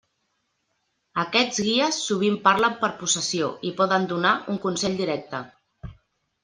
[1.23, 5.49] Aquests guies sovint parlen per possessió, i poden donar un consell directe.